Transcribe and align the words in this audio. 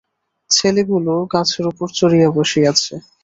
ছেলেগুলো 0.49 1.13
গাছের 1.33 1.65
উপর 1.71 1.87
চড়িয়া 1.97 2.29
বসিয়াছে। 2.37 2.93